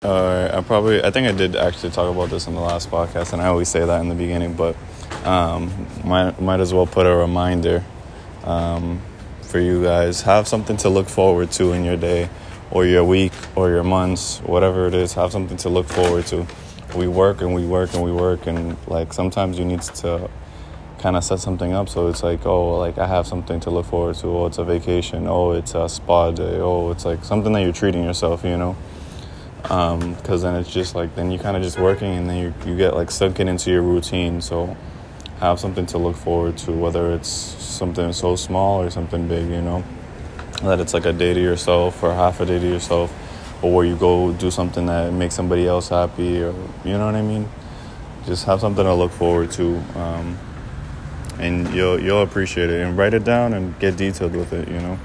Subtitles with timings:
[0.00, 3.32] Uh, I probably, I think I did actually talk about this in the last podcast,
[3.32, 4.76] and I always say that in the beginning, but
[5.26, 7.84] um, might might as well put a reminder
[8.44, 9.02] um,
[9.42, 10.22] for you guys.
[10.22, 12.30] Have something to look forward to in your day,
[12.70, 15.14] or your week, or your months, whatever it is.
[15.14, 16.46] Have something to look forward to.
[16.94, 20.30] We work and we work and we work, and like sometimes you need to
[21.00, 23.86] kind of set something up so it's like oh like i have something to look
[23.86, 27.52] forward to oh it's a vacation oh it's a spa day oh it's like something
[27.52, 28.76] that you're treating yourself you know
[29.62, 32.54] because um, then it's just like then you kind of just working and then you,
[32.66, 34.40] you get like sunken into your routine.
[34.40, 34.76] So
[35.40, 39.60] have something to look forward to whether it's something so small or something big you
[39.60, 39.84] know?
[40.62, 43.12] That it's like a day to yourself or half a day to yourself
[43.62, 46.54] or where you go do something that makes somebody else happy or
[46.84, 47.48] you know what i mean?
[48.26, 50.38] Just have something to look forward to um,
[51.38, 52.80] and you'll you'll appreciate it.
[52.80, 54.98] And write it down and get detailed with it you know